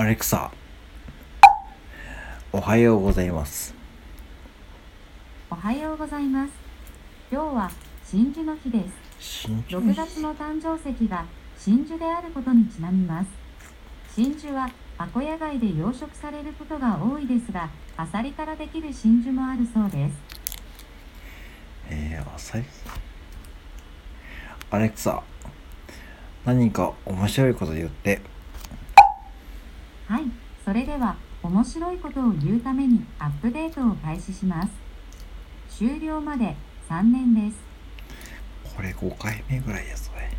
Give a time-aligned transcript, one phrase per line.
[0.00, 0.52] アレクサ
[2.52, 3.74] おはようございます
[5.50, 6.52] おはようございます。
[7.32, 7.70] 今日は
[8.04, 8.78] 真珠の日で
[9.18, 9.42] す。
[9.42, 11.24] 真珠6月の誕生石が
[11.58, 13.28] 真珠であることにちなみます。
[14.14, 20.14] 真珠はアコヤ貝で養殖されることが多いですが、アサリからできる真珠もあるそうです。
[21.90, 22.64] えー、アサリ？
[24.70, 25.24] アレクサ
[26.44, 28.20] 何か面白いこと言って
[30.08, 30.22] はい、
[30.64, 34.70] それでは面白いことを言うためにアップデートを開始します。
[35.68, 36.56] 終了まで
[36.88, 37.58] 3年です。
[38.74, 40.30] これ5回目ぐらいやそれ